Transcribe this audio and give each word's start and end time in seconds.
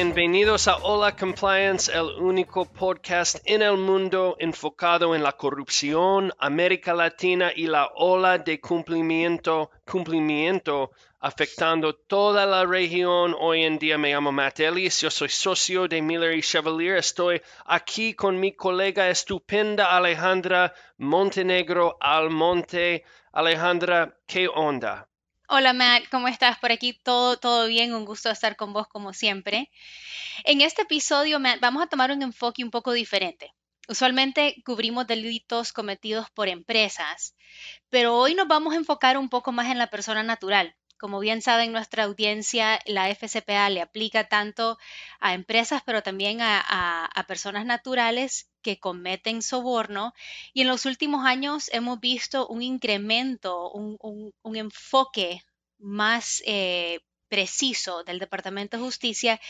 Bienvenidos 0.00 0.68
a 0.68 0.76
Hola 0.76 1.16
Compliance, 1.16 1.90
el 1.92 2.22
único 2.22 2.66
podcast 2.66 3.40
en 3.44 3.62
el 3.62 3.76
mundo 3.76 4.36
enfocado 4.38 5.16
en 5.16 5.24
la 5.24 5.32
corrupción, 5.32 6.32
América 6.38 6.94
Latina 6.94 7.50
y 7.52 7.66
la 7.66 7.90
ola 7.96 8.38
de 8.38 8.60
cumplimiento, 8.60 9.72
cumplimiento 9.84 10.92
afectando 11.18 11.96
toda 11.96 12.46
la 12.46 12.64
región. 12.64 13.34
Hoy 13.40 13.64
en 13.64 13.76
día 13.76 13.98
me 13.98 14.12
llamo 14.12 14.30
Matt 14.30 14.60
Ellis, 14.60 15.00
yo 15.00 15.10
soy 15.10 15.30
socio 15.30 15.88
de 15.88 16.00
Miller 16.00 16.32
y 16.32 16.42
Chevalier. 16.42 16.98
Estoy 16.98 17.42
aquí 17.66 18.14
con 18.14 18.38
mi 18.38 18.52
colega 18.52 19.10
estupenda 19.10 19.96
Alejandra 19.96 20.72
Montenegro 20.98 21.96
Almonte. 22.00 23.02
Alejandra, 23.32 24.16
¿qué 24.28 24.46
onda? 24.46 25.08
Hola 25.50 25.72
Matt, 25.72 26.10
¿cómo 26.10 26.28
estás? 26.28 26.58
Por 26.58 26.72
aquí 26.72 26.92
todo, 26.92 27.38
todo 27.38 27.68
bien, 27.68 27.94
un 27.94 28.04
gusto 28.04 28.28
estar 28.28 28.54
con 28.54 28.74
vos 28.74 28.86
como 28.86 29.14
siempre. 29.14 29.70
En 30.44 30.60
este 30.60 30.82
episodio, 30.82 31.38
vamos 31.62 31.82
a 31.82 31.86
tomar 31.86 32.12
un 32.12 32.20
enfoque 32.20 32.62
un 32.62 32.70
poco 32.70 32.92
diferente. 32.92 33.54
Usualmente 33.88 34.56
cubrimos 34.66 35.06
delitos 35.06 35.72
cometidos 35.72 36.28
por 36.32 36.48
empresas, 36.48 37.34
pero 37.88 38.14
hoy 38.14 38.34
nos 38.34 38.46
vamos 38.46 38.74
a 38.74 38.76
enfocar 38.76 39.16
un 39.16 39.30
poco 39.30 39.50
más 39.50 39.70
en 39.70 39.78
la 39.78 39.86
persona 39.86 40.22
natural. 40.22 40.76
Como 40.98 41.18
bien 41.18 41.40
saben 41.40 41.72
nuestra 41.72 42.04
audiencia, 42.04 42.78
la 42.84 43.08
FCPA 43.08 43.70
le 43.70 43.80
aplica 43.80 44.28
tanto 44.28 44.76
a 45.18 45.32
empresas, 45.32 45.80
pero 45.86 46.02
también 46.02 46.40
a 46.42 47.24
personas 47.26 47.64
naturales 47.64 48.50
que 48.62 48.78
cometen 48.78 49.42
soborno 49.42 50.12
y 50.52 50.62
en 50.62 50.68
los 50.68 50.84
últimos 50.86 51.24
años 51.24 51.70
hemos 51.72 52.00
visto 52.00 52.46
un 52.48 52.62
incremento, 52.62 53.70
un, 53.70 54.56
enfoque 54.56 55.42
más 55.78 56.42
eh, 56.46 57.00
preciso 57.28 58.04
del 58.04 58.18
Departamento 58.18 58.76
de 58.76 58.82
Justicia 58.82 59.40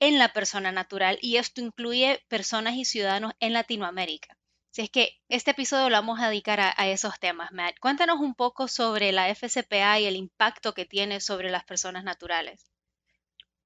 en 0.00 0.18
la 0.18 0.32
persona 0.32 0.72
natural 0.72 1.18
y 1.22 1.36
esto 1.36 1.60
incluye 1.60 2.22
personas 2.28 2.74
y 2.74 2.84
ciudadanos 2.84 3.32
en 3.40 3.52
Latinoamérica. 3.52 4.36
Si 4.70 4.82
es 4.82 4.90
que 4.90 5.18
este 5.28 5.52
episodio 5.52 5.88
lo 5.88 5.96
vamos 5.96 6.20
a 6.20 6.28
dedicar 6.28 6.60
a, 6.60 6.88
esos 6.88 7.18
temas, 7.18 7.50
Matt. 7.52 7.78
Cuéntanos 7.80 8.20
un 8.20 8.34
poco 8.34 8.68
sobre 8.68 9.12
la 9.12 9.28
FCPA 9.34 9.98
y 9.98 10.06
el 10.06 10.14
impacto 10.14 10.74
que 10.74 10.84
tiene 10.84 11.20
sobre 11.20 11.50
las 11.50 11.64
personas 11.64 12.04
naturales 12.04 12.70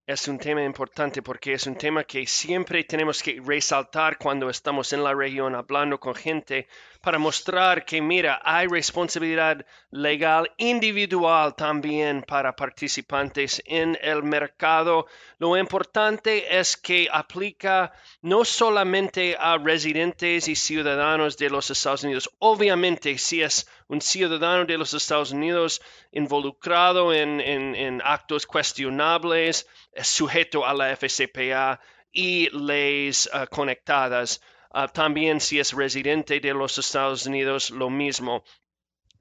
es 0.07 0.27
un 0.27 0.39
tema 0.39 0.63
importante 0.65 1.23
porque 1.23 1.53
es 1.55 1.67
un 1.67 1.77
tema 1.77 2.05
que 2.05 2.27
siempre 2.27 2.85
tenemos 2.85 3.23
que 3.23 3.41
resaltar 3.45 4.19
cuando 4.19 4.51
estamos 4.51 4.93
en 4.93 5.05
la 5.05 5.15
región 5.15 5.55
hablando 5.55 6.01
con 6.01 6.15
gente 6.15 6.67
para 7.03 7.19
mostrar 7.19 7.85
que, 7.85 8.01
mira, 8.01 8.41
hay 8.45 8.69
responsabilidad 8.69 9.67
legal 9.91 10.51
individual 10.57 11.55
también 11.57 12.23
para 12.23 12.55
participantes 12.55 13.61
en 13.67 13.99
el 14.01 14.23
mercado. 14.23 15.07
Lo 15.39 15.57
importante 15.57 16.57
es 16.57 16.77
que 16.77 17.09
aplica 17.13 17.93
no 18.21 18.45
solamente 18.45 19.37
a 19.37 19.59
residentes 19.59 20.47
y 20.47 20.55
ciudadanos 20.55 21.37
de 21.37 21.51
los 21.51 21.69
Estados 21.71 22.05
Unidos. 22.05 22.31
Obviamente, 22.39 23.19
si 23.19 23.43
es 23.43 23.69
un 23.89 24.01
ciudadano 24.01 24.65
de 24.65 24.79
los 24.79 24.95
Estados 24.95 25.33
Unidos 25.33 25.83
involucrado 26.13 27.13
en, 27.13 28.01
actos 28.05 28.47
cuestionables, 28.47 29.67
es 29.93 30.07
sujeto 30.07 30.65
a 30.65 30.73
la 30.73 30.97
FCPA 30.97 31.81
y 32.13 32.49
leyes 32.51 33.29
ah, 33.33 33.47
conectadas 33.49 34.41
Ah, 34.75 34.89
también 34.89 35.41
si 35.41 35.61
es 35.61 35.73
residente 35.73 36.41
de 36.41 36.55
los 36.55 36.79
Estados 36.79 37.27
Unidos, 37.27 37.71
lo 37.71 37.91
mismo. 37.91 38.43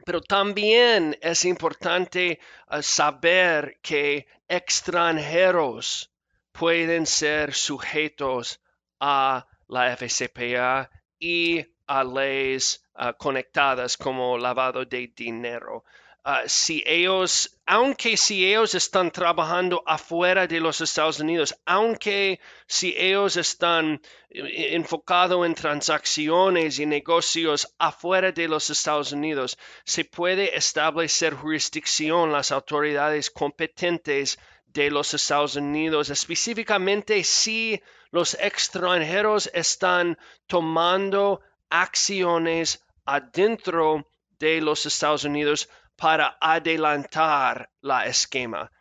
Pero 0.05 0.21
también 0.21 1.17
es 1.21 1.43
importante 1.43 2.39
ah, 2.67 2.81
saber 2.81 3.77
que 3.81 4.27
extranjeros 4.47 6.09
pueden 6.53 7.05
ser 7.05 7.53
sujetos 7.53 8.61
a 8.99 9.45
la 9.67 9.95
FCPA 9.97 10.89
y 11.19 11.65
a 11.85 12.03
leyes 12.03 12.85
ah, 12.95 13.13
conectadas 13.13 13.97
como 13.97 14.37
lavado 14.37 14.85
de 14.85 15.11
dinero. 15.13 15.83
Ah, 16.23 16.43
si 16.45 16.83
ellos, 16.85 17.57
aunque 17.65 18.15
si 18.15 18.45
ellos 18.47 18.75
están 18.75 19.09
trabajando 19.09 19.81
afuera 19.87 20.45
de 20.45 20.59
los 20.59 20.79
Estados 20.79 21.19
Unidos, 21.19 21.55
aunque 21.65 22.39
si 22.67 22.93
ellos 22.95 23.37
están 23.37 23.99
eh, 24.29 24.75
enfocados 24.75 25.43
en 25.47 25.55
transacciones 25.55 26.77
y 26.77 26.85
negocios 26.85 27.73
afuera 27.79 28.31
de 28.31 28.47
los 28.47 28.69
Estados 28.69 29.11
Unidos, 29.13 29.57
se 29.83 30.05
puede 30.05 30.55
establecer 30.55 31.33
jurisdicción 31.33 32.31
las 32.31 32.51
autoridades 32.51 33.31
competentes 33.31 34.37
de 34.67 34.91
los 34.91 35.15
Estados 35.15 35.55
Unidos, 35.55 36.11
específicamente 36.11 37.23
si 37.23 37.81
los 38.11 38.35
extranjeros 38.35 39.49
están 39.55 40.19
tomando 40.45 41.41
acciones 41.71 42.85
adentro 43.05 44.05
de 44.37 44.61
los 44.61 44.85
Estados 44.85 45.23
Unidos 45.23 45.67
para 46.01 46.35
adelantar 46.41 47.69
la 47.81 48.07
esquema. 48.07 48.71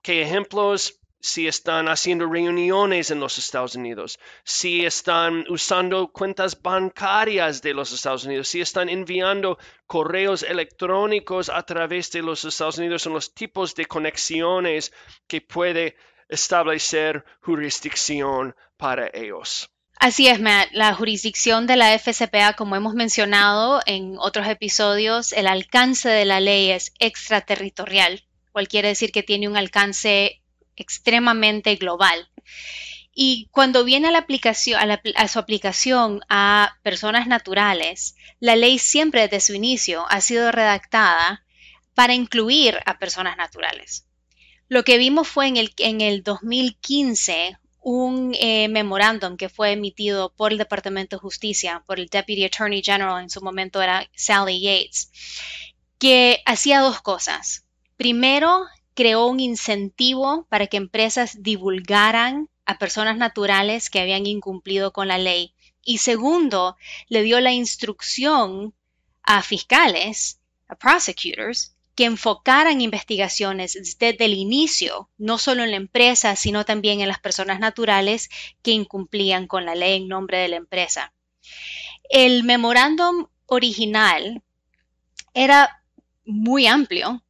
¿Qué 0.00 0.22
ejemplos? 0.22 1.00
Si 1.18 1.48
están 1.48 1.88
haciendo 1.88 2.26
reuniones 2.26 3.10
en 3.10 3.18
los 3.18 3.36
Estados 3.36 3.74
Unidos, 3.74 4.20
si 4.44 4.84
están 4.84 5.44
usando 5.48 6.12
cuentas 6.12 6.60
bancarias 6.62 7.62
de 7.62 7.74
los 7.74 7.92
Estados 7.92 8.24
Unidos, 8.26 8.46
si 8.46 8.60
están 8.60 8.88
enviando 8.88 9.58
correos 9.88 10.44
electrónicos 10.44 11.48
a 11.48 11.64
través 11.64 12.12
de 12.12 12.22
los 12.22 12.44
Estados 12.44 12.78
Unidos, 12.78 13.02
son 13.02 13.14
los 13.14 13.34
tipos 13.34 13.74
de 13.74 13.86
conexiones 13.86 14.92
que 15.26 15.40
puede 15.40 15.96
establecer 16.28 17.24
jurisdicción 17.40 18.54
para 18.76 19.10
ellos. 19.12 19.71
Así 20.02 20.26
es. 20.26 20.40
La 20.72 20.94
jurisdicción 20.94 21.68
de 21.68 21.76
la 21.76 21.96
FCPA, 21.96 22.54
como 22.54 22.74
hemos 22.74 22.94
mencionado 22.94 23.80
en 23.86 24.16
otros 24.18 24.48
episodios, 24.48 25.32
el 25.32 25.46
alcance 25.46 26.08
de 26.08 26.24
la 26.24 26.40
ley 26.40 26.72
es 26.72 26.92
extraterritorial, 26.98 28.24
cual 28.50 28.66
quiere 28.66 28.88
decir 28.88 29.12
que 29.12 29.22
tiene 29.22 29.46
un 29.46 29.56
alcance 29.56 30.42
extremadamente 30.74 31.76
global. 31.76 32.28
Y 33.14 33.46
cuando 33.52 33.84
viene 33.84 34.08
a, 34.08 35.28
su 35.28 35.38
aplicación 35.38 36.20
a 36.28 36.80
personas 36.82 37.28
naturales, 37.28 38.16
la 38.40 38.56
ley 38.56 38.80
siempre 38.80 39.28
desde 39.28 39.38
su 39.38 39.54
inicio 39.54 40.04
ha 40.08 40.20
sido 40.20 40.50
redactada 40.50 41.46
para 41.94 42.12
incluir 42.12 42.80
a 42.86 42.98
personas 42.98 43.36
naturales. 43.36 44.08
Lo 44.66 44.82
que 44.82 44.98
vimos 44.98 45.28
fue 45.28 45.46
en 45.46 45.58
el, 45.58 45.72
en 45.78 46.00
el 46.00 46.24
2015 46.24 47.56
un 47.82 48.34
eh, 48.38 48.68
memorándum 48.68 49.36
que 49.36 49.48
fue 49.48 49.72
emitido 49.72 50.32
por 50.32 50.52
el 50.52 50.58
Departamento 50.58 51.16
de 51.16 51.20
Justicia, 51.20 51.82
por 51.86 51.98
el 51.98 52.06
Deputy 52.06 52.44
Attorney 52.44 52.82
General, 52.82 53.20
en 53.20 53.30
su 53.30 53.40
momento 53.42 53.82
era 53.82 54.08
Sally 54.14 54.60
Yates, 54.60 55.10
que 55.98 56.42
hacía 56.46 56.80
dos 56.80 57.02
cosas. 57.02 57.66
Primero, 57.96 58.64
creó 58.94 59.26
un 59.26 59.40
incentivo 59.40 60.46
para 60.48 60.68
que 60.68 60.76
empresas 60.76 61.42
divulgaran 61.42 62.48
a 62.66 62.78
personas 62.78 63.16
naturales 63.16 63.90
que 63.90 64.00
habían 64.00 64.26
incumplido 64.26 64.92
con 64.92 65.08
la 65.08 65.18
ley. 65.18 65.54
Y 65.84 65.98
segundo, 65.98 66.76
le 67.08 67.22
dio 67.22 67.40
la 67.40 67.52
instrucción 67.52 68.74
a 69.24 69.42
fiscales, 69.42 70.40
a 70.68 70.76
prosecutors, 70.76 71.74
que 71.94 72.04
enfocaran 72.04 72.80
investigaciones 72.80 73.74
desde 73.98 74.24
el 74.24 74.34
inicio, 74.34 75.10
no 75.18 75.38
solo 75.38 75.62
en 75.62 75.72
la 75.72 75.76
empresa, 75.76 76.36
sino 76.36 76.64
también 76.64 77.00
en 77.00 77.08
las 77.08 77.20
personas 77.20 77.60
naturales 77.60 78.30
que 78.62 78.70
incumplían 78.70 79.46
con 79.46 79.66
la 79.66 79.74
ley 79.74 79.96
en 79.96 80.08
nombre 80.08 80.38
de 80.38 80.48
la 80.48 80.56
empresa. 80.56 81.12
El 82.08 82.44
memorándum 82.44 83.26
original 83.46 84.42
era 85.34 85.82
muy 86.24 86.66
amplio 86.66 87.22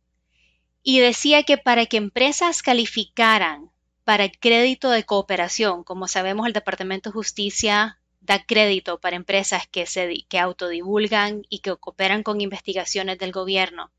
y 0.82 1.00
decía 1.00 1.42
que 1.42 1.58
para 1.58 1.86
que 1.86 1.96
empresas 1.96 2.62
calificaran 2.62 3.70
para 4.04 4.24
el 4.24 4.38
crédito 4.38 4.90
de 4.90 5.04
cooperación, 5.04 5.84
como 5.84 6.08
sabemos 6.08 6.46
el 6.46 6.52
Departamento 6.52 7.10
de 7.10 7.14
Justicia 7.14 7.98
da 8.20 8.44
crédito 8.44 9.00
para 9.00 9.16
empresas 9.16 9.66
que, 9.66 9.86
se, 9.86 10.24
que 10.28 10.38
autodivulgan 10.38 11.42
y 11.48 11.58
que 11.58 11.76
cooperan 11.76 12.22
con 12.22 12.40
investigaciones 12.40 13.18
del 13.18 13.32
gobierno, 13.32 13.90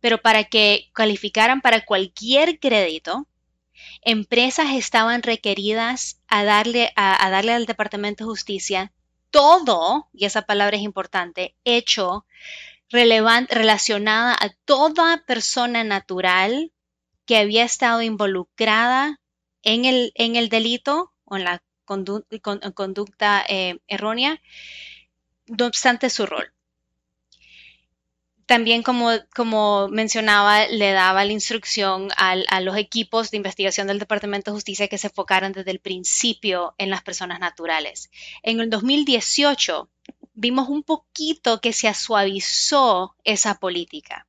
pero 0.00 0.18
para 0.18 0.44
que 0.44 0.90
calificaran 0.92 1.60
para 1.60 1.84
cualquier 1.84 2.58
crédito, 2.58 3.26
empresas 4.02 4.74
estaban 4.74 5.22
requeridas 5.22 6.20
a 6.28 6.44
darle, 6.44 6.92
a, 6.96 7.28
darle 7.30 7.52
al 7.52 7.66
Departamento 7.66 8.24
de 8.24 8.30
Justicia 8.30 8.92
todo, 9.30 10.08
y 10.12 10.24
esa 10.24 10.42
palabra 10.42 10.76
es 10.76 10.82
importante, 10.82 11.54
hecho 11.64 12.26
relevante, 12.88 13.54
relacionada 13.54 14.34
a 14.34 14.50
toda 14.64 15.24
persona 15.24 15.84
natural 15.84 16.72
que 17.26 17.36
había 17.36 17.64
estado 17.64 18.02
involucrada 18.02 19.20
en 19.62 19.84
el, 19.84 20.12
en 20.16 20.34
el 20.34 20.48
delito 20.48 21.12
o 21.24 21.36
en 21.36 21.44
la 21.44 21.62
conducta 21.84 23.44
eh, 23.48 23.78
errónea, 23.86 24.40
no 25.46 25.66
obstante 25.66 26.10
su 26.10 26.26
rol 26.26 26.52
también, 28.50 28.82
como, 28.82 29.12
como 29.32 29.86
mencionaba, 29.86 30.66
le 30.66 30.90
daba 30.90 31.24
la 31.24 31.30
instrucción 31.30 32.08
a 32.16 32.60
los 32.60 32.76
equipos 32.76 33.30
de 33.30 33.36
investigación 33.36 33.86
del 33.86 34.00
Departamento 34.00 34.50
de 34.50 34.56
Justicia 34.56 34.88
que 34.88 34.98
se 34.98 35.06
enfocaran 35.06 35.52
desde 35.52 35.70
el 35.70 35.78
principio 35.78 36.74
en 36.76 36.90
las 36.90 37.00
personas 37.00 37.38
naturales. 37.38 38.10
En 38.42 38.58
el 38.58 38.68
2018 38.68 39.88
vimos 40.34 40.68
un 40.68 40.82
poquito 40.82 41.60
que 41.60 41.72
se 41.72 41.94
suavizó 41.94 43.14
esa 43.22 43.60
política. 43.60 44.26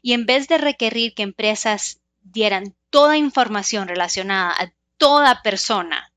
Y 0.00 0.12
en 0.12 0.26
vez 0.26 0.46
de 0.46 0.56
requerir 0.56 1.12
que 1.14 1.24
empresas 1.24 1.98
dieran 2.20 2.76
toda 2.88 3.16
información 3.16 3.88
relacionada 3.88 4.52
a 4.52 4.72
toda 4.96 5.42
persona 5.42 6.12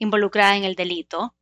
involucrada 0.00 0.56
en 0.56 0.64
el 0.64 0.74
delito, 0.74 1.35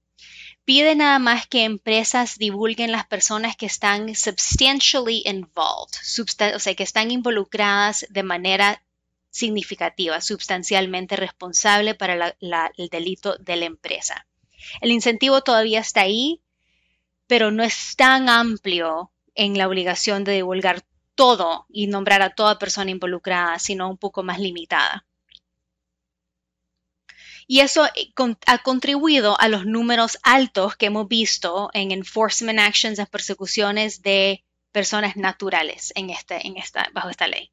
pide 0.64 0.94
nada 0.94 1.18
más 1.18 1.46
que 1.46 1.64
empresas 1.64 2.38
divulguen 2.38 2.92
las 2.92 3.06
personas 3.06 3.56
que 3.56 3.66
están 3.66 4.14
substantially 4.14 5.22
involved, 5.26 5.94
o 6.54 6.58
sea, 6.58 6.74
que 6.74 6.82
están 6.82 7.10
involucradas 7.10 8.06
de 8.10 8.22
manera 8.22 8.82
significativa, 9.30 10.20
sustancialmente 10.20 11.16
responsable 11.16 11.94
para 11.94 12.36
el 12.40 12.88
delito 12.88 13.36
de 13.38 13.56
la 13.56 13.66
empresa. 13.66 14.26
El 14.80 14.92
incentivo 14.92 15.42
todavía 15.42 15.80
está 15.80 16.02
ahí, 16.02 16.40
pero 17.26 17.50
no 17.50 17.62
es 17.62 17.96
tan 17.96 18.28
amplio 18.28 19.10
en 19.34 19.58
la 19.58 19.66
obligación 19.66 20.24
de 20.24 20.32
divulgar 20.32 20.82
todo 21.14 21.66
y 21.68 21.86
nombrar 21.86 22.22
a 22.22 22.34
toda 22.34 22.58
persona 22.58 22.90
involucrada, 22.90 23.58
sino 23.58 23.90
un 23.90 23.98
poco 23.98 24.22
más 24.22 24.38
limitada. 24.38 25.04
Y 27.46 27.60
eso 27.60 27.86
eh, 27.86 28.12
ha 28.46 28.58
contribuido 28.58 29.38
a 29.40 29.48
los 29.48 29.66
números 29.66 30.18
altos 30.22 30.76
que 30.76 30.86
hemos 30.86 31.08
visto 31.08 31.70
en 31.72 31.90
enforcement 31.90 32.58
actions, 32.58 32.98
en 32.98 33.06
persecuciones 33.06 34.02
de 34.02 34.44
personas 34.72 35.16
naturales 35.16 35.92
en 35.94 36.10
este, 36.10 36.46
en 36.46 36.56
esta, 36.56 36.88
bajo 36.92 37.10
esta 37.10 37.28
ley. 37.28 37.50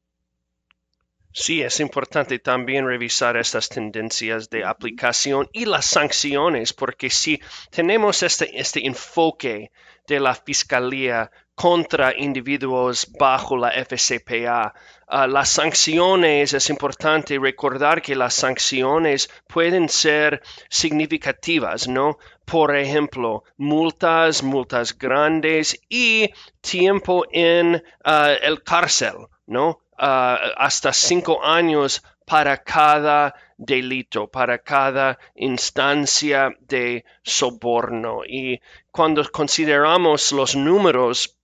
Sí, 1.34 1.62
es 1.62 1.80
importante 1.80 2.38
también 2.38 2.86
revisar 2.86 3.38
estas 3.38 3.70
tendencias 3.70 4.50
de 4.50 4.64
aplicación 4.64 5.48
y 5.52 5.64
las 5.64 5.86
sanciones, 5.86 6.74
porque 6.74 7.08
si 7.08 7.40
tenemos 7.70 8.22
este, 8.22 8.60
este 8.60 8.86
enfoque 8.86 9.72
de 10.06 10.20
la 10.20 10.34
Fiscalía 10.34 11.30
contra 11.62 12.12
individuos 12.18 13.06
bajo 13.20 13.56
la 13.56 13.70
FCPA. 13.70 14.74
Ah, 15.06 15.28
las 15.28 15.48
sanciones, 15.48 16.54
es 16.54 16.70
importante 16.70 17.38
recordar 17.38 18.02
que 18.02 18.16
las 18.16 18.34
sanciones 18.34 19.30
pueden 19.46 19.88
ser 19.88 20.42
significativas, 20.68 21.86
¿no? 21.86 22.18
Por 22.44 22.74
ejemplo, 22.74 23.44
multas, 23.58 24.42
multas 24.42 24.98
grandes 24.98 25.80
y 25.88 26.32
tiempo 26.60 27.26
en 27.30 27.80
ah, 28.02 28.32
el 28.42 28.64
cárcel, 28.64 29.28
¿no? 29.46 29.82
Ah, 29.96 30.40
hasta 30.56 30.92
cinco 30.92 31.44
años 31.44 32.02
para 32.26 32.56
cada 32.56 33.36
delito, 33.56 34.26
para 34.26 34.58
cada 34.58 35.16
instancia 35.36 36.56
de 36.58 37.04
soborno. 37.22 38.24
Y 38.26 38.60
cuando 38.90 39.22
consideramos 39.30 40.32
los 40.32 40.56
números, 40.56 41.36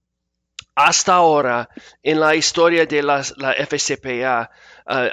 hasta 0.78 1.14
ahora 1.14 1.68
en 2.04 2.20
la 2.20 2.36
historia 2.36 2.86
de 2.86 3.02
la 3.02 3.24
FCPA 3.24 4.48
uh, 4.86 5.08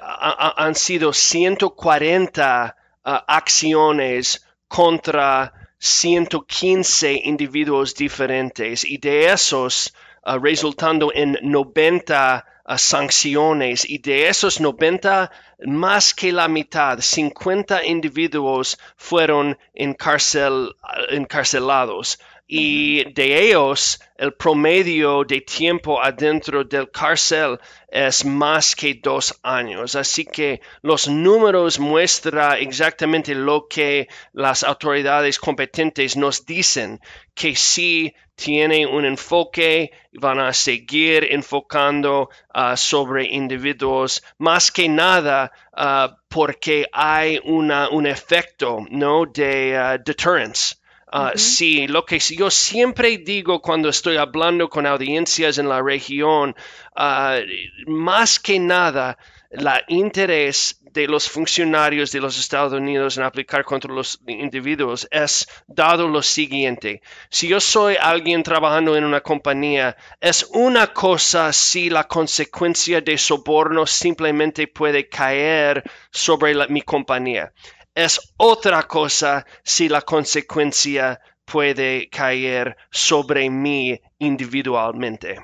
han 0.58 0.76
sido 0.76 1.12
140 1.12 2.76
uh, 3.04 3.10
acciones 3.28 4.46
contra 4.68 5.52
115 5.80 7.20
individuos 7.24 7.96
diferentes 7.96 8.86
y 8.86 9.00
de 9.00 9.32
esos 9.32 9.92
uh, 10.28 10.38
resultando 10.38 11.12
en 11.12 11.36
90 11.42 12.46
sanciones 12.78 13.90
y 13.90 13.98
de 13.98 14.28
esos 14.28 14.60
90 14.60 15.32
más 15.66 16.14
que 16.14 16.32
la 16.32 16.48
mitad, 16.48 17.00
50 17.00 17.86
individuos 17.86 18.78
fueron 18.98 19.58
encarcelados 19.74 22.20
y 22.48 23.12
de 23.14 23.48
ellos 23.48 24.00
el 24.18 24.34
promedio 24.34 25.24
de 25.24 25.42
tiempo 25.42 26.02
adentro 26.02 26.64
del 26.64 26.92
cárcel 26.92 27.60
es 27.88 28.24
más 28.24 28.76
que 28.76 29.00
dos 29.02 29.34
años. 29.42 29.96
Así 29.96 30.26
que 30.26 30.62
los 30.84 31.08
números 31.08 31.80
muestran 31.80 32.58
exactamente 32.60 33.34
lo 33.34 33.68
que 33.68 34.08
las 34.34 34.64
autoridades 34.64 35.40
competentes 35.40 36.16
nos 36.16 36.46
dicen, 36.46 37.00
que 37.34 37.56
si 37.56 38.14
tienen 38.36 38.90
un 38.90 39.06
enfoque, 39.06 39.92
van 40.14 40.40
a 40.40 40.54
seguir 40.54 41.28
enfocando 41.32 42.30
uh, 42.54 42.76
sobre 42.76 43.26
individuos, 43.26 44.24
más 44.38 44.72
que 44.72 44.88
nada 44.88 45.52
uh, 45.74 46.14
porque 46.28 46.88
hay 46.92 47.40
una, 47.44 47.90
un 47.90 48.06
efecto 48.06 48.86
¿no? 48.90 49.26
de 49.26 49.78
uh, 49.78 50.04
deterrence. 50.04 50.76
Ah, 51.18 51.32
sí, 51.36 51.88
lo 51.88 52.06
que 52.06 52.20
yo 52.20 52.52
siempre 52.52 53.18
digo 53.18 53.62
cuando 53.62 53.88
estoy 53.88 54.18
hablando 54.18 54.68
con 54.68 54.86
audiencias 54.86 55.58
en 55.58 55.70
la 55.70 55.82
región, 55.82 56.54
uh, 56.94 57.90
más 57.90 58.38
que 58.38 58.60
nada, 58.60 59.18
la 59.50 59.82
interés 59.88 60.82
de 60.92 61.08
los 61.08 61.30
funcionarios 61.30 62.12
de 62.12 62.20
los 62.20 62.38
Estados 62.38 62.74
Unidos 62.74 63.18
en 63.18 63.24
aplicar 63.24 63.64
contra 63.64 63.94
los 63.94 64.20
individuos 64.28 65.08
es 65.10 65.48
dado 65.68 66.10
lo 66.10 66.22
siguiente. 66.22 67.02
Si 67.30 67.48
yo 67.48 67.62
soy 67.62 67.96
alguien 67.96 68.44
trabajando 68.44 68.98
en 68.98 69.06
una 69.06 69.22
compañía, 69.22 69.96
es 70.20 70.44
una 70.52 70.88
cosa 70.88 71.54
si 71.54 71.90
la 71.90 72.04
consecuencia 72.10 73.00
de 73.00 73.18
soborno 73.18 73.88
simplemente 73.88 74.68
puede 74.68 75.08
caer 75.08 75.82
sobre 76.12 76.68
mi 76.68 76.82
compañía 76.82 77.54
es 77.96 78.20
otra 78.38 78.84
cosa 78.84 79.46
si 79.64 79.90
la 79.90 80.02
consecuencia 80.02 81.20
puede 81.46 82.10
caer 82.10 82.76
sobre 82.92 83.50
mí 83.50 84.00
individualmente. 84.20 85.38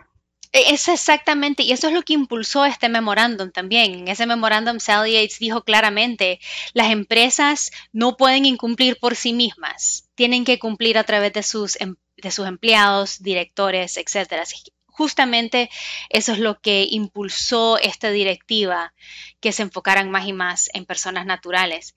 Es 0.52 0.90
exactamente, 0.90 1.64
y 1.64 1.72
eso 1.72 1.88
es 1.88 1.94
lo 1.94 2.02
que 2.02 2.12
impulsó 2.12 2.66
este 2.66 2.90
memorándum 2.90 3.52
también. 3.52 3.94
En 3.94 4.08
ese 4.10 4.26
memorándum, 4.26 4.80
Sally 4.80 5.14
Yates 5.14 5.40
dijo 5.40 5.64
claramente, 5.64 6.42
las 6.74 6.92
empresas 6.92 7.72
no 7.94 8.18
pueden 8.18 8.46
incumplir 8.46 8.98
por 9.00 9.16
sí 9.16 9.32
mismas, 9.32 10.10
tienen 10.16 10.44
que 10.44 10.60
cumplir 10.60 10.98
a 10.98 11.06
través 11.06 11.32
de 11.32 11.44
sus, 11.44 11.80
em, 11.80 11.96
de 12.18 12.32
sus 12.32 12.48
empleados, 12.48 13.24
directores, 13.24 13.96
etc. 13.96 14.44
Justamente 14.92 15.70
eso 16.10 16.34
es 16.34 16.40
lo 16.40 16.60
que 16.60 16.88
impulsó 16.90 17.78
esta 17.80 18.12
directiva, 18.12 18.94
que 19.40 19.52
se 19.52 19.64
enfocaran 19.64 20.12
más 20.12 20.28
y 20.28 20.34
más 20.34 20.70
en 20.74 20.86
personas 20.86 21.26
naturales. 21.26 21.96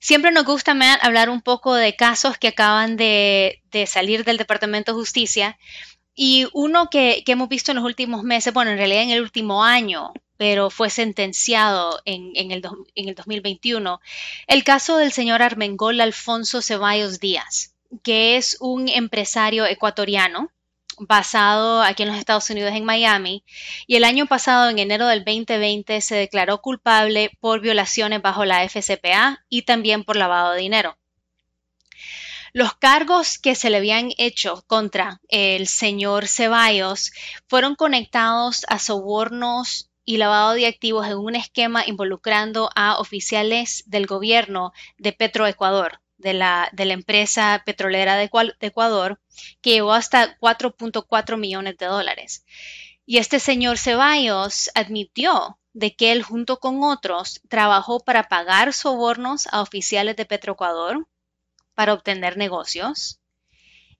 Siempre 0.00 0.30
nos 0.30 0.44
gusta 0.44 0.76
hablar 1.00 1.28
un 1.28 1.42
poco 1.42 1.74
de 1.74 1.96
casos 1.96 2.38
que 2.38 2.48
acaban 2.48 2.96
de, 2.96 3.60
salir 3.86 4.24
del 4.24 4.36
Departamento 4.36 4.92
de 4.92 4.98
Justicia 4.98 5.58
y 6.14 6.46
uno 6.52 6.88
que, 6.88 7.24
hemos 7.26 7.48
visto 7.48 7.72
en 7.72 7.76
los 7.76 7.84
últimos 7.84 8.22
meses, 8.22 8.52
bueno, 8.52 8.70
en 8.70 8.78
realidad 8.78 9.02
en 9.02 9.10
el 9.10 9.22
último 9.22 9.64
año, 9.64 10.12
pero 10.36 10.70
fue 10.70 10.90
sentenciado 10.90 12.00
en, 12.04 12.32
el, 12.36 12.62
en 12.94 13.08
el 13.08 13.14
2021, 13.14 14.00
el 14.46 14.64
caso 14.64 14.98
del 14.98 15.12
señor 15.12 15.42
Armengol 15.42 16.00
Alfonso 16.00 16.62
Ceballos 16.62 17.18
Díaz, 17.18 17.74
que 18.04 18.36
es 18.36 18.56
un 18.60 18.88
empresario 18.88 19.66
ecuatoriano 19.66 20.50
basado 21.00 21.82
aquí 21.82 22.02
en 22.02 22.10
los 22.10 22.18
Estados 22.18 22.48
Unidos, 22.50 22.72
en 22.74 22.84
Miami, 22.84 23.44
y 23.86 23.96
el 23.96 24.04
año 24.04 24.26
pasado, 24.26 24.70
en 24.70 24.78
enero 24.78 25.06
del 25.06 25.24
2020, 25.24 26.00
se 26.00 26.16
declaró 26.16 26.60
culpable 26.60 27.30
por 27.40 27.60
violaciones 27.60 28.22
bajo 28.22 28.44
la 28.44 28.62
FCPA 28.68 29.44
y 29.48 29.62
también 29.62 30.04
por 30.04 30.16
lavado 30.16 30.52
de 30.52 30.60
dinero. 30.60 30.98
Los 32.52 32.74
cargos 32.74 33.38
que 33.38 33.54
se 33.54 33.70
le 33.70 33.76
habían 33.76 34.10
hecho 34.16 34.64
contra 34.66 35.20
el 35.28 35.68
señor 35.68 36.26
Ceballos 36.26 37.12
fueron 37.46 37.74
conectados 37.74 38.64
a 38.68 38.78
sobornos 38.78 39.90
y 40.04 40.16
lavado 40.16 40.54
de 40.54 40.66
activos 40.66 41.06
en 41.06 41.18
un 41.18 41.36
esquema 41.36 41.84
involucrando 41.86 42.70
a 42.74 42.98
oficiales 42.98 43.84
del 43.86 44.06
gobierno 44.06 44.72
de 44.96 45.12
Petroecuador, 45.12 46.00
de 46.18 46.34
la, 46.34 46.68
de 46.72 46.84
la 46.84 46.94
empresa 46.94 47.62
petrolera 47.64 48.16
de, 48.16 48.30
Ecuador, 48.60 49.20
que 49.60 49.70
llegó 49.70 49.92
hasta 49.92 50.38
4.4 50.38 51.36
millones 51.38 51.78
de 51.78 51.86
dólares. 51.86 52.44
Y 53.06 53.18
este 53.18 53.40
señor 53.40 53.78
Ceballos 53.78 54.70
admitió 54.74 55.58
de 55.72 55.94
que 55.94 56.12
él 56.12 56.22
junto 56.22 56.58
con 56.58 56.82
otros 56.82 57.40
trabajó 57.48 58.00
para 58.00 58.24
pagar 58.24 58.72
sobornos 58.72 59.46
a 59.50 59.62
oficiales 59.62 60.16
de 60.16 60.26
Petroecuador 60.26 61.06
para 61.74 61.94
obtener 61.94 62.36
negocios. 62.36 63.20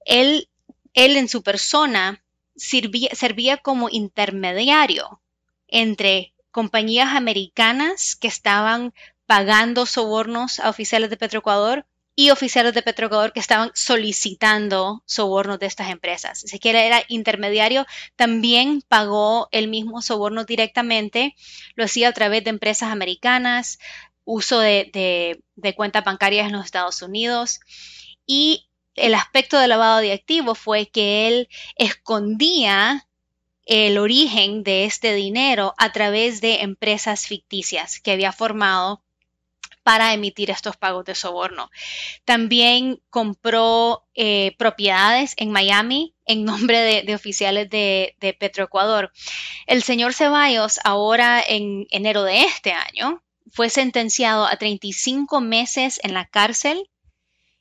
Él, 0.04 0.50
él 0.92 1.16
en 1.16 1.28
su 1.28 1.42
persona 1.42 2.22
servía 2.56 3.56
como 3.58 3.88
intermediario 3.88 5.22
entre 5.68 6.34
compañías 6.50 7.14
americanas 7.14 8.16
que 8.16 8.26
estaban 8.26 8.92
pagando 9.26 9.86
sobornos 9.86 10.58
a 10.58 10.70
oficiales 10.70 11.10
de 11.10 11.16
Petroecuador 11.16 11.86
y 12.18 12.30
oficiales 12.30 12.74
de 12.74 12.82
Petroecuador 12.82 13.32
que 13.32 13.38
estaban 13.38 13.70
solicitando 13.76 15.04
sobornos 15.06 15.60
de 15.60 15.66
estas 15.66 15.88
empresas. 15.88 16.40
Si 16.40 16.58
que 16.58 16.70
era 16.70 17.04
intermediario, 17.06 17.86
también 18.16 18.82
pagó 18.88 19.46
el 19.52 19.68
mismo 19.68 20.02
soborno 20.02 20.42
directamente, 20.42 21.36
lo 21.76 21.84
hacía 21.84 22.08
a 22.08 22.12
través 22.12 22.42
de 22.42 22.50
empresas 22.50 22.90
americanas, 22.90 23.78
uso 24.24 24.58
de, 24.58 25.38
de 25.54 25.74
cuentas 25.76 26.02
bancarias 26.02 26.48
en 26.48 26.54
los 26.54 26.64
Estados 26.64 27.02
Unidos 27.02 27.60
y 28.26 28.68
el 28.96 29.14
aspecto 29.14 29.56
de 29.56 29.68
lavado 29.68 30.00
de 30.00 30.12
activos 30.12 30.58
fue 30.58 30.88
que 30.88 31.28
él 31.28 31.48
escondía 31.76 33.06
el 33.64 33.96
origen 33.96 34.64
de 34.64 34.86
este 34.86 35.14
dinero 35.14 35.72
a 35.78 35.92
través 35.92 36.40
de 36.40 36.62
empresas 36.62 37.28
ficticias 37.28 38.00
que 38.00 38.10
había 38.10 38.32
formado 38.32 39.04
para 39.88 40.12
emitir 40.12 40.50
estos 40.50 40.76
pagos 40.76 41.06
de 41.06 41.14
soborno. 41.14 41.70
También 42.26 43.00
compró 43.08 44.06
eh, 44.14 44.54
propiedades 44.58 45.32
en 45.38 45.50
Miami 45.50 46.14
en 46.26 46.44
nombre 46.44 46.78
de, 47.06 47.14
oficiales 47.14 47.70
de, 47.70 48.14
de, 48.20 48.34
Petroecuador. 48.34 49.10
El 49.66 49.82
señor 49.82 50.12
Ceballos, 50.12 50.78
ahora 50.84 51.42
en 51.42 51.86
enero 51.88 52.22
de 52.24 52.42
este 52.42 52.72
año, 52.72 53.22
fue 53.50 53.70
sentenciado 53.70 54.44
a 54.44 54.58
35 54.58 55.40
meses 55.40 56.00
en 56.02 56.12
la 56.12 56.26
cárcel 56.26 56.90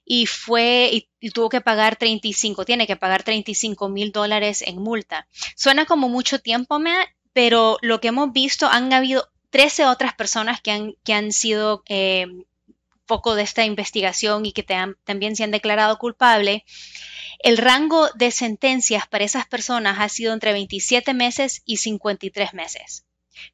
y 0.04 0.26
fue 0.26 1.08
y, 1.22 1.30
tuvo 1.30 1.48
que 1.48 1.62
pagar 1.62 1.96
35, 1.96 2.66
tiene 2.66 2.88
que 2.88 2.98
pagar 2.98 3.24
35 3.24 3.88
mil 3.88 4.12
dólares 4.12 4.64
en 4.64 4.82
multa. 4.82 5.30
Suena 5.56 5.86
como 5.86 6.10
mucho 6.10 6.40
tiempo, 6.40 6.78
pero 7.32 7.78
lo 7.82 8.02
que 8.02 8.10
hemos 8.10 8.34
visto, 8.34 8.68
han 8.68 8.92
habido 8.92 9.30
13 9.50 9.86
otras 9.86 10.14
personas 10.14 10.62
que 10.62 10.72
han, 10.72 10.94
que 11.04 11.14
han 11.14 11.32
sido 11.32 11.84
eh, 11.88 12.28
poco 13.08 13.36
de 13.36 13.44
esta 13.44 13.66
investigación 13.66 14.46
y 14.46 14.52
que 14.52 14.64
también 14.64 15.36
se 15.36 15.44
han 15.44 15.52
declarado 15.52 15.98
culpable. 15.98 16.66
El 17.40 17.58
rango 17.58 18.10
de 18.16 18.32
sentencias 18.32 19.08
para 19.08 19.24
esas 19.24 19.48
personas 19.48 19.98
ha 20.00 20.10
sido 20.10 20.34
entre 20.34 20.54
27 20.54 21.14
meses 21.14 21.62
y 21.66 21.78
53 21.78 22.54
meses. 22.54 23.06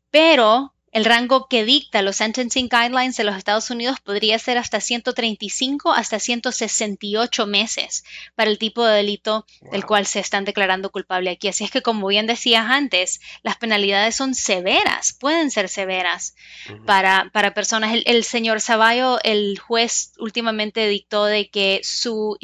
Pero 0.10 0.73
el 0.94 1.06
rango 1.06 1.48
que 1.48 1.66
dicta 1.66 2.04
los 2.04 2.18
sentencing 2.18 2.70
guidelines 2.70 3.18
de 3.18 3.24
los 3.24 3.36
Estados 3.36 3.72
Unidos 3.72 4.00
podría 4.00 4.38
ser 4.38 4.60
hasta 4.60 4.80
135 4.80 5.92
hasta 5.92 6.20
168 6.20 7.48
meses 7.48 8.04
para 8.36 8.52
el 8.52 8.60
tipo 8.60 8.86
de 8.86 8.98
delito 8.98 9.48
del 9.72 9.88
cual 9.88 10.06
se 10.06 10.20
están 10.20 10.46
declarando 10.46 10.92
culpable 10.92 11.32
aquí. 11.32 11.48
Así 11.48 11.64
es 11.64 11.72
que, 11.72 11.82
como 11.82 12.08
bien 12.08 12.28
decías 12.28 12.68
antes, 12.70 13.22
las 13.42 13.58
penalidades 13.58 14.16
son 14.16 14.36
severas, 14.36 15.14
pueden 15.20 15.50
ser 15.50 15.68
severas 15.68 16.36
para, 16.86 17.32
para, 17.34 17.56
personas. 17.56 17.98
El, 18.06 18.24
señor 18.24 18.62
Zavallo, 18.62 19.18
el 19.24 19.58
juez, 19.58 20.14
últimamente 20.20 20.88
dictó 20.88 21.26
de 21.26 21.50
que 21.50 21.82
su, 21.84 22.38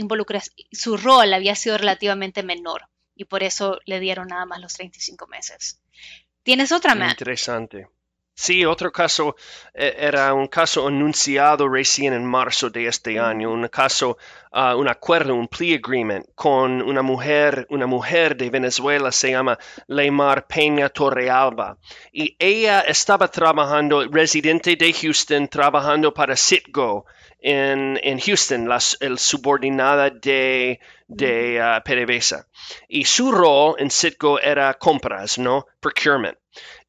su 0.72 0.98
rol 0.98 1.34
había 1.34 1.56
sido 1.56 1.78
relativamente 1.78 2.42
menor 2.42 2.90
y 3.16 3.26
por 3.26 3.44
eso 3.44 3.80
le 3.86 4.00
dieron 4.00 4.30
nada 4.30 4.48
más 4.48 4.60
los 4.60 4.74
35 4.74 5.28
meses. 5.28 5.80
¿Tienes 6.42 6.72
otra, 6.72 6.96
Matt? 6.96 7.12
Interesante. 7.12 7.90
Sí, 8.42 8.64
otro 8.66 8.90
caso 8.90 9.36
eh, 9.74 9.96
era 10.00 10.34
un 10.34 10.48
caso 10.48 10.88
anunciado 10.88 11.68
recién 11.68 12.14
en 12.14 12.26
marzo 12.26 12.70
de 12.70 12.88
este 12.88 13.20
año, 13.20 13.52
un 13.52 13.68
caso, 13.68 14.18
uh, 14.54 14.78
un 14.78 14.88
acuerdo, 14.88 15.36
un 15.36 15.50
plea 15.50 15.76
agreement 15.76 16.26
con 16.36 16.82
una 16.82 17.02
mujer, 17.02 17.68
una 17.70 17.86
mujer 17.86 18.38
de 18.38 18.50
Venezuela, 18.50 19.12
se 19.12 19.32
llama 19.32 19.60
Leymar 19.88 20.48
Peña 20.48 20.88
Torrealba, 20.88 21.78
y 22.14 22.38
ella 22.40 22.80
estaba 22.80 23.28
trabajando, 23.28 24.08
residente 24.08 24.78
de 24.78 24.94
Houston, 24.94 25.50
trabajando 25.50 26.14
para 26.14 26.38
Citgo 26.38 27.08
en, 27.42 28.00
en 28.02 28.22
Houston, 28.22 28.70
la 28.70 28.80
el 29.02 29.20
subordinada 29.20 30.12
de, 30.12 30.80
de 31.10 31.60
uh, 31.62 31.84
PDVSA. 31.84 32.48
Y 32.88 33.04
su 33.04 33.34
rol 33.34 33.76
en 33.80 33.92
Citgo 33.92 34.40
era 34.40 34.74
compras, 34.76 35.38
¿no? 35.38 35.68
Procurement 35.82 36.38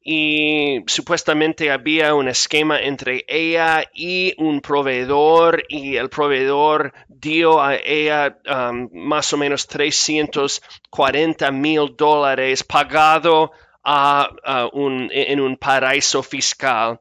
y 0.03 0.83
supuestamente 0.87 1.69
había 1.69 2.15
un 2.15 2.27
esquema 2.27 2.79
entre 2.79 3.23
ella 3.27 3.83
y 3.93 4.33
un 4.37 4.61
proveedor 4.61 5.63
y 5.69 5.95
el 5.95 6.09
proveedor 6.09 6.91
dio 7.07 7.61
a 7.61 7.75
ella 7.75 8.39
um, 8.49 8.89
más 8.93 9.31
o 9.33 9.37
menos 9.37 9.67
340 9.67 11.51
mil 11.51 11.95
dólares 11.95 12.63
pagado 12.63 13.51
a, 13.83 14.29
un, 14.73 15.09
en 15.11 15.39
un 15.39 15.57
paraíso 15.57 16.23
fiscal. 16.23 16.99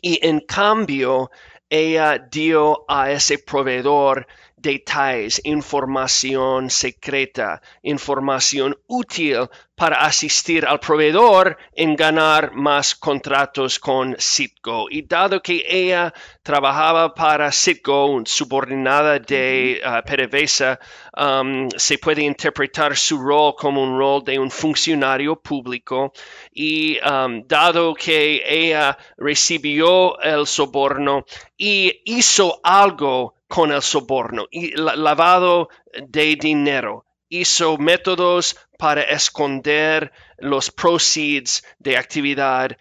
Y 0.00 0.24
en 0.24 0.40
cambio 0.40 1.30
ella 1.68 2.18
dio 2.18 2.84
a 2.88 3.10
ese 3.10 3.38
proveedor 3.38 4.26
detalles, 4.66 5.40
información 5.44 6.70
secreta, 6.70 7.62
información 7.82 8.76
útil 8.88 9.48
para 9.76 10.00
asistir 10.06 10.66
al 10.66 10.80
proveedor 10.80 11.56
en 11.74 11.94
ganar 11.94 12.52
más 12.52 12.94
contratos 12.96 13.78
con 13.78 14.16
Citgo. 14.18 14.88
Y 14.90 15.02
dado 15.02 15.40
que 15.40 15.64
ella 15.68 16.12
trabajaba 16.42 17.14
para 17.14 17.52
Citgo, 17.52 18.22
subordinada 18.24 19.20
de 19.20 19.80
uh, 19.84 20.02
PDVSA, 20.04 20.80
um, 21.16 21.68
se 21.76 21.98
puede 21.98 22.22
interpretar 22.22 22.96
su 22.96 23.18
rol 23.18 23.54
como 23.54 23.82
un 23.82 23.96
rol 23.98 24.24
de 24.24 24.38
un 24.38 24.50
funcionario 24.50 25.36
público. 25.36 26.12
Y 26.52 26.98
um, 27.00 27.46
dado 27.46 27.94
que 27.94 28.42
ella 28.44 28.98
recibió 29.18 30.18
el 30.20 30.46
soborno 30.46 31.24
y 31.56 32.00
hizo 32.04 32.60
algo 32.64 33.35
con 33.48 33.72
el 33.72 33.82
soborno 33.82 34.46
y 34.50 34.72
lavado 34.76 35.68
de 35.92 36.36
dinero. 36.36 37.04
Hizo 37.28 37.76
métodos 37.76 38.56
para 38.78 39.02
esconder 39.02 40.12
los 40.38 40.70
proceeds 40.70 41.64
de 41.78 41.96
actividad 41.96 42.76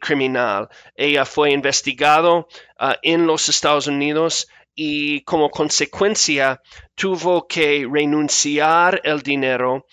criminal. 0.00 0.68
Ella 0.94 1.24
fue 1.24 1.50
investigado 1.50 2.48
ah, 2.78 2.96
en 3.02 3.26
los 3.26 3.48
Estados 3.48 3.86
Unidos 3.86 4.48
y 4.74 5.22
como 5.22 5.50
consecuencia 5.50 6.60
tuvo 6.94 7.46
que 7.46 7.88
renunciar 7.90 9.00
el 9.04 9.22
dinero. 9.22 9.86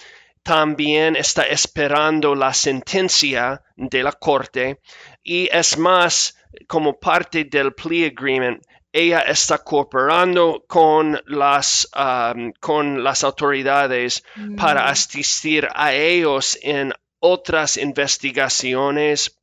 También 0.44 1.16
está 1.16 1.44
esperando 1.44 2.36
la 2.36 2.54
sentencia 2.54 3.64
de 3.78 4.04
la 4.04 4.12
corte 4.12 4.82
y 5.24 5.48
es 5.52 5.78
más, 5.78 6.38
como 6.68 7.00
parte 7.00 7.46
del 7.46 7.74
plea 7.74 8.08
agreement, 8.08 8.62
ella 8.94 9.22
está 9.22 9.58
cooperando 9.58 10.64
con 10.68 11.20
las, 11.26 11.90
um, 11.96 12.54
con 12.60 13.04
las 13.04 13.24
autoridades 13.24 14.24
para 14.56 14.84
mm. 14.84 14.88
asistir 14.88 15.68
a 15.74 15.94
ellos 15.94 16.58
en 16.62 16.94
otras 17.20 17.78
investigaciones 17.78 19.40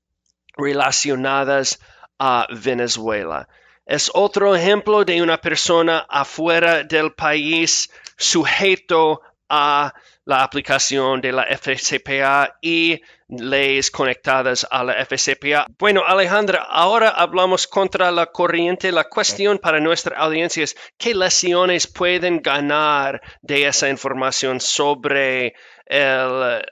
relacionadas 0.57 1.81
a 2.19 2.47
Venezuela. 2.51 3.49
Es 3.85 4.09
otro 4.15 4.55
ejemplo 4.55 5.05
de 5.05 5.21
una 5.21 5.41
persona 5.41 6.07
afuera 6.09 6.85
del 6.85 7.13
país 7.13 7.91
sujeto 8.17 9.21
a 9.49 9.93
la 10.31 10.45
aplicación 10.45 11.21
de 11.21 11.33
la 11.33 11.43
FCPA 11.43 12.59
y 12.63 13.01
leyes 13.29 13.91
conectadas 13.91 14.65
a 14.71 14.85
la 14.85 15.05
FCPA. 15.05 15.67
Bueno, 15.77 16.05
Alejandra, 16.07 16.69
ahora 16.71 17.09
hablamos 17.09 17.67
contra 17.67 18.13
la 18.13 18.27
corriente. 18.27 18.93
La 18.93 19.09
cuestión 19.09 19.59
para 19.59 19.81
nuestra 19.81 20.17
audiencia 20.19 20.63
es 20.63 20.77
qué 20.97 21.17
lesiones 21.17 21.89
pueden 21.89 22.43
ganar 22.43 23.21
de 23.43 23.67
esa 23.67 23.89
información 23.89 24.61
sobre 24.61 25.55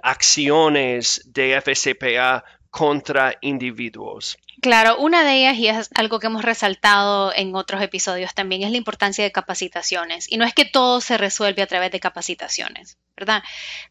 acciones 0.03 1.21
de 1.27 1.61
FCPA 1.61 2.45
contra 2.71 3.35
individuos. 3.41 4.39
Claro, 4.63 4.99
una 4.99 5.25
de 5.25 5.39
ellas, 5.39 5.57
y 5.57 5.67
es 5.67 5.91
algo 5.97 6.21
que 6.21 6.29
hemos 6.29 6.45
resaltado 6.45 7.33
en 7.35 7.55
otros 7.57 7.83
episodios 7.83 8.35
también, 8.35 8.63
es 8.63 8.71
la 8.71 8.77
importancia 8.77 9.25
de 9.25 9.33
capacitaciones. 9.33 10.31
Y 10.31 10.37
no 10.37 10.45
es 10.45 10.55
que 10.55 10.65
todo 10.65 11.01
se 11.01 11.17
resuelve 11.19 11.63
a 11.63 11.67
través 11.67 11.91
de 11.91 11.99
capacitaciones, 12.01 12.99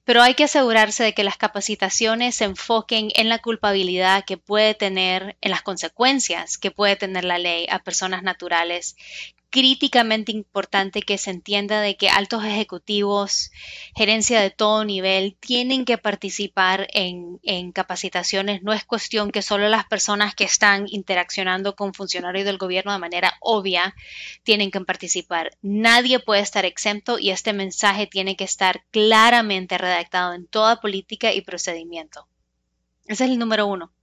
Pero 0.04 0.22
hay 0.22 0.34
que 0.36 0.46
asegurarse 0.46 1.04
de 1.04 1.14
que 1.14 1.24
las 1.24 1.38
capacitaciones 1.38 2.36
se 2.36 2.46
enfoquen 2.46 3.10
en 3.16 3.30
la 3.30 3.40
culpabilidad 3.40 4.26
que 4.26 4.38
puede 4.38 4.74
tener, 4.74 5.38
en 5.42 5.52
las 5.52 5.62
consecuencias 5.62 6.58
que 6.58 6.72
puede 6.72 6.96
tener 6.96 7.24
la 7.24 7.38
ley 7.38 7.68
a 7.70 7.80
personas 7.80 8.24
naturales 8.24 8.96
críticamente 9.50 10.32
importante 10.32 11.02
que 11.02 11.18
se 11.18 11.32
entienda 11.32 11.82
de 11.82 11.96
que 11.96 12.10
altos 12.10 12.44
ejecutivos, 12.44 13.52
gerencia 13.96 14.42
de 14.42 14.50
todo 14.50 14.84
nivel, 14.84 15.38
tienen 15.40 15.86
que 15.86 15.98
participar 15.98 16.88
en, 16.94 17.40
capacitaciones. 17.72 18.62
No 18.64 18.74
es 18.74 18.86
cuestión 18.86 19.32
que 19.32 19.42
solo 19.42 19.70
las 19.70 19.86
personas 19.86 20.36
que 20.36 20.44
están 20.44 20.86
interaccionando 20.88 21.76
con 21.76 21.94
funcionarios 21.94 22.46
del 22.46 22.58
gobierno 22.58 22.92
de 22.92 23.00
manera 23.00 23.34
obvia 23.40 23.96
tienen 24.44 24.72
que 24.72 24.82
participar. 24.82 25.52
Nadie 25.62 26.20
puede 26.20 26.42
estar 26.42 26.66
exento 26.66 27.20
y 27.20 27.32
este 27.32 27.54
mensaje 27.54 28.08
tiene 28.08 28.36
que 28.36 28.44
estar 28.44 28.84
claramente 28.92 29.78
redactado 29.78 30.34
en 30.34 30.48
toda 30.48 30.82
política 30.82 31.34
y 31.34 31.42
procedimiento. 31.42 32.28
Ese 33.06 33.26
es 33.26 33.32
el 33.32 33.40
número 33.40 33.68
uno. 33.68 33.94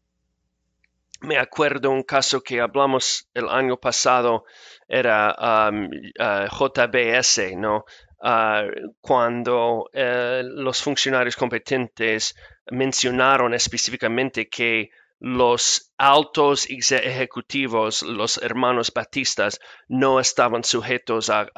Me 1.25 1.38
acuerdo 1.38 1.90
un 1.90 2.02
caso 2.02 2.40
que 2.43 2.61
hablamos 2.61 3.28
el 3.35 3.49
año 3.49 3.76
pasado, 3.76 4.45
era 4.88 5.35
uh, 5.71 6.47
JBS, 6.49 7.57
¿no? 7.57 7.85
Uh, 8.21 8.93
cuando 9.00 9.90
uh, 9.93 10.43
los 10.43 10.83
funcionarios 10.83 11.37
competentes 11.37 12.35
mencionaron 12.71 13.52
específicamente 13.54 14.49
que 14.49 14.90
los 15.21 15.93
altos 15.97 16.66
ejecutivos, 16.69 18.02
los 18.02 18.37
hermanos 18.38 18.93
batistas, 18.95 19.59
no 19.88 20.21
estaban 20.21 20.64
sujetos 20.64 21.31
a, 21.31 21.49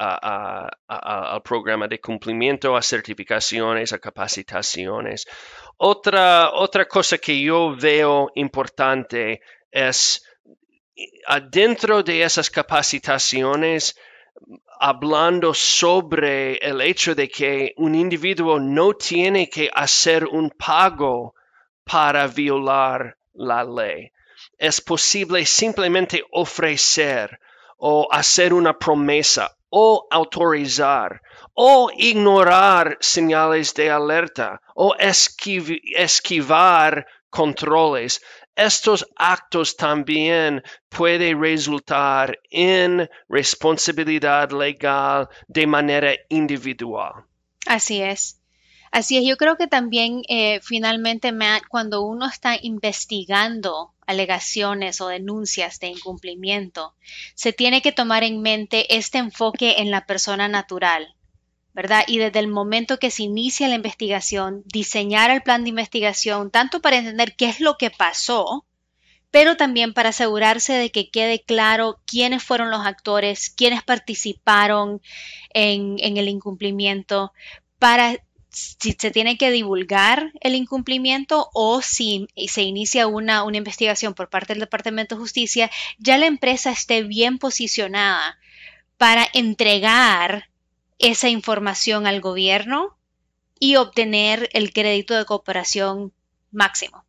al 0.87 1.41
programa 1.41 1.87
de 1.87 1.99
cumplimiento, 1.99 2.77
a 2.77 2.81
certificaciones, 2.81 3.91
a 3.91 3.99
capacitaciones. 3.99 5.27
Otra, 5.75 6.51
otra 6.53 6.85
cosa 6.85 7.17
que 7.17 7.41
yo 7.41 7.75
veo 7.75 8.31
importante 8.35 9.41
es 9.71 10.23
adentro 11.27 12.03
de 12.03 12.23
esas 12.23 12.49
capacitaciones, 12.49 13.95
hablando 14.79 15.53
sobre 15.53 16.55
el 16.57 16.81
hecho 16.81 17.15
de 17.15 17.29
que 17.29 17.73
un 17.77 17.95
individuo 17.95 18.59
no 18.59 18.93
tiene 18.93 19.49
que 19.49 19.69
hacer 19.73 20.25
un 20.25 20.51
pago 20.51 21.33
para 21.83 22.27
violar 22.27 23.17
la 23.33 23.63
ley. 23.63 24.11
Es 24.57 24.81
posible 24.81 25.45
simplemente 25.45 26.23
ofrecer 26.31 27.39
o 27.77 28.07
hacer 28.11 28.53
una 28.53 28.77
promesa 28.77 29.55
o 29.69 30.07
autorizar 30.09 31.21
o 31.53 31.91
ignorar 31.95 32.97
señales 32.99 33.73
de 33.73 33.89
alerta 33.89 34.61
o 34.75 34.95
esquivar 34.95 37.05
controles. 37.29 38.21
Estos 38.57 39.05
actos 39.15 39.77
también 39.77 40.63
pueden 40.89 41.39
resultar 41.39 42.39
en 42.49 43.07
responsabilidad 43.29 44.51
legal 44.51 45.29
de 45.47 45.67
manera 45.67 46.11
individual. 46.29 47.23
Así 47.67 48.01
es. 48.01 48.41
Así 48.91 49.17
es, 49.17 49.25
yo 49.27 49.37
creo 49.37 49.57
que 49.57 49.67
también 49.67 50.23
eh, 50.27 50.59
finalmente, 50.63 51.31
cuando 51.69 52.01
uno 52.01 52.25
está 52.25 52.57
investigando 52.59 53.93
alegaciones 54.07 55.01
o 55.01 55.09
denuncias 55.09 55.79
de 55.79 55.87
incumplimiento, 55.87 56.95
se 57.35 57.53
tiene 57.53 57.83
que 57.83 57.91
tomar 57.91 58.23
en 58.23 58.41
mente 58.41 58.97
este 58.97 59.19
enfoque 59.19 59.75
en 59.79 59.91
la 59.91 60.07
persona 60.07 60.47
natural, 60.47 61.13
¿verdad? 61.77 62.05
Y 62.07 62.17
desde 62.17 62.39
el 62.39 62.47
momento 62.47 62.97
que 62.97 63.11
se 63.11 63.21
inicia 63.21 63.67
la 63.67 63.75
investigación, 63.75 64.63
diseñar 64.65 65.29
el 65.29 65.43
plan 65.43 65.63
de 65.63 65.69
investigación, 65.69 66.49
tanto 66.49 66.81
para 66.81 66.97
entender 66.97 67.35
qué 67.35 67.45
es 67.49 67.59
lo 67.59 67.77
que 67.77 67.91
pasó, 67.91 68.65
pero 69.29 69.57
también 69.57 69.93
para 69.93 70.09
asegurarse 70.09 70.73
de 70.73 70.89
que 70.89 71.11
quede 71.11 71.43
claro 71.43 71.99
quiénes 72.07 72.43
fueron 72.43 72.71
los 72.71 72.83
actores, 72.83 73.51
quiénes 73.51 73.83
participaron 73.83 75.03
en, 75.53 75.97
en 75.99 76.17
el 76.17 76.29
incumplimiento, 76.29 77.31
para 77.77 78.15
si 78.49 78.93
se 78.93 79.11
tiene 79.11 79.37
que 79.37 79.51
divulgar 79.51 80.31
el 80.41 80.55
incumplimiento 80.55 81.51
o 81.53 81.83
si 81.83 82.27
se 82.47 82.63
inicia 82.63 83.05
una, 83.05 83.43
una, 83.43 83.57
investigación 83.57 84.15
por 84.15 84.31
parte 84.31 84.53
del 84.53 84.61
Departamento 84.61 85.13
de 85.13 85.21
Justicia, 85.21 85.69
ya 85.99 86.17
la 86.17 86.25
empresa 86.25 86.71
esté 86.71 87.03
bien 87.03 87.37
posicionada 87.37 88.39
para 88.97 89.27
entregar 89.31 90.49
esa 90.99 91.29
información 91.29 92.07
al 92.07 92.21
gobierno 92.21 92.97
y 93.59 93.75
obtener 93.75 94.49
el 94.53 94.71
crédito 94.73 95.15
de 95.15 95.25
cooperación 95.25 96.11
máximo. 96.51 97.03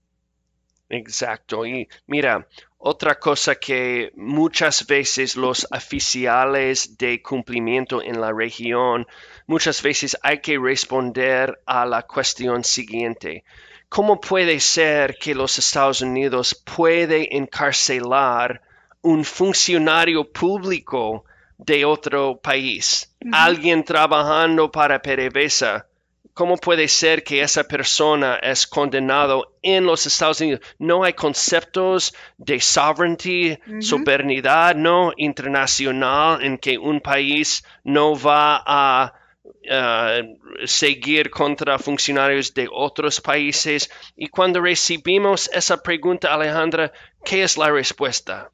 Exacto. 0.89 1.67
Y 1.67 1.89
mira, 2.07 2.47
otra 2.79 3.19
cosa 3.19 3.57
que 3.57 4.13
muchas 4.15 4.87
veces 4.87 5.37
los 5.37 5.67
oficiales 5.71 6.97
de 6.97 7.21
cumplimiento 7.21 8.03
en 8.03 8.21
la 8.21 8.33
región, 8.33 9.07
muchas 9.47 9.83
veces 9.83 10.17
hay 10.23 10.41
que 10.41 10.59
responder 10.59 11.61
a 11.67 11.85
la 11.85 12.03
cuestión 12.05 12.65
siguiente. 12.65 13.45
¿Cómo 13.89 14.21
puede 14.21 14.61
ser 14.61 15.17
que 15.19 15.35
los 15.35 15.59
Estados 15.59 16.03
Unidos 16.03 16.55
puede 16.55 17.37
encarcelar 17.37 18.63
un 19.03 19.25
funcionario 19.25 20.31
público 20.31 21.25
de 21.59 21.85
otro 21.85 22.41
país? 22.41 23.15
Alguien 23.33 23.85
trabajando 23.85 24.71
para 24.71 25.03
PDVSA 25.03 25.89
¿Cómo 26.39 26.57
puede 26.57 26.87
ser 26.87 27.25
que 27.25 27.41
esa 27.43 27.65
persona 27.65 28.37
es 28.37 28.65
condenado 28.65 29.57
en 29.61 29.85
los 29.85 30.07
Estados 30.07 30.41
Unidos? 30.41 30.61
No 30.79 31.03
hay 31.03 31.15
conceptos 31.15 32.15
de 32.37 32.61
sovereignty, 32.61 33.59
soberanía 33.81 34.73
no 34.73 35.13
internacional 35.17 36.41
en 36.45 36.57
que 36.57 36.79
un 36.79 37.01
país 37.01 37.65
no 37.83 38.17
va 38.17 38.63
a 38.65 39.15
seguir 40.65 41.31
contra 41.31 41.79
funcionarios 41.79 42.55
de 42.55 42.69
otros 42.73 43.21
países. 43.21 43.91
Y 44.17 44.29
cuando 44.29 44.61
recibimos 44.61 45.51
esa 45.53 45.83
pregunta, 45.83 46.33
Alejandra, 46.33 46.93
¿qué 47.25 47.43
es 47.43 47.57
la 47.57 47.71
respuesta? 47.71 48.51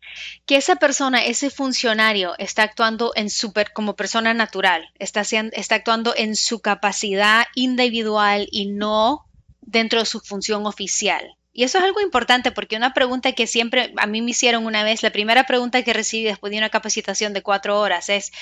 Que 0.46 0.56
esa 0.56 0.76
persona, 0.76 1.24
ese 1.24 1.50
funcionario, 1.50 2.34
está 2.38 2.62
actuando 2.62 3.12
en 3.14 3.30
super, 3.30 3.72
como 3.72 3.96
persona 3.96 4.34
natural, 4.34 4.90
está, 4.98 5.22
está 5.22 5.74
actuando 5.76 6.14
en 6.16 6.36
su 6.36 6.60
capacidad 6.60 7.46
individual 7.54 8.48
y 8.50 8.66
no 8.66 9.26
dentro 9.60 10.00
de 10.00 10.06
su 10.06 10.20
función 10.20 10.66
oficial. 10.66 11.36
Y 11.56 11.62
eso 11.62 11.78
es 11.78 11.84
algo 11.84 12.00
importante 12.00 12.50
porque 12.50 12.76
una 12.76 12.94
pregunta 12.94 13.30
que 13.30 13.46
siempre 13.46 13.94
a 13.96 14.06
mí 14.08 14.20
me 14.20 14.32
hicieron 14.32 14.66
una 14.66 14.82
vez, 14.82 15.04
la 15.04 15.12
primera 15.12 15.46
pregunta 15.46 15.84
que 15.84 15.92
recibí 15.92 16.24
después 16.24 16.50
de 16.50 16.58
una 16.58 16.68
capacitación 16.68 17.32
de 17.32 17.44
cuatro 17.44 17.78
horas 17.78 18.08
es, 18.08 18.32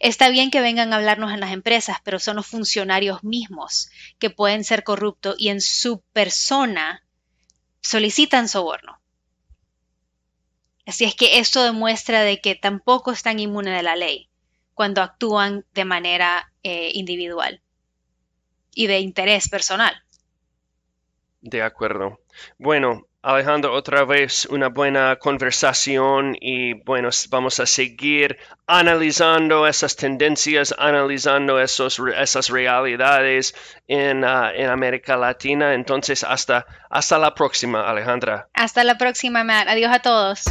está 0.00 0.30
bien 0.30 0.50
que 0.50 0.62
vengan 0.62 0.90
a 0.90 0.96
hablarnos 0.96 1.34
en 1.34 1.40
las 1.40 1.52
empresas, 1.52 1.98
pero 2.02 2.18
son 2.18 2.36
los 2.36 2.46
funcionarios 2.46 3.22
mismos 3.22 3.90
que 4.18 4.30
pueden 4.30 4.64
ser 4.64 4.84
corruptos 4.84 5.36
y 5.38 5.50
en 5.50 5.60
su 5.60 6.00
persona 6.14 7.04
solicitan 7.82 8.48
soborno. 8.48 8.98
Así 10.86 11.04
es 11.04 11.14
que 11.14 11.40
esto 11.40 11.62
demuestra 11.62 12.22
de 12.22 12.40
que 12.40 12.54
tampoco 12.54 13.12
están 13.12 13.38
inmunes 13.38 13.76
de 13.76 13.82
la 13.82 13.96
ley 13.96 14.30
cuando 14.72 15.02
actúan 15.02 15.66
de 15.74 15.84
manera 15.84 16.50
eh, 16.62 16.90
individual 16.94 17.60
y 18.74 18.86
de 18.86 19.00
interés 19.00 19.50
personal. 19.50 20.02
De 21.42 21.60
acuerdo. 21.60 22.21
Bueno, 22.58 23.06
Alejandro, 23.22 23.72
otra 23.72 24.04
vez 24.04 24.46
una 24.46 24.68
buena 24.68 25.14
conversación 25.14 26.36
y 26.40 26.72
bueno, 26.72 27.10
vamos 27.30 27.60
a 27.60 27.66
seguir 27.66 28.36
analizando 28.66 29.64
esas 29.68 29.94
tendencias, 29.94 30.74
analizando 30.76 31.60
esos, 31.60 32.00
esas 32.16 32.48
realidades 32.48 33.54
en, 33.86 34.24
ah, 34.24 34.50
en 34.52 34.70
América 34.70 35.16
Latina. 35.16 35.74
Entonces, 35.74 36.24
hasta, 36.24 36.66
hasta 36.90 37.16
la 37.18 37.32
próxima, 37.32 37.88
Alejandra. 37.88 38.48
Hasta 38.54 38.82
la 38.82 38.98
próxima, 38.98 39.44
Matt. 39.44 39.68
Adiós 39.68 39.92
a 39.92 40.00
todos. 40.00 40.42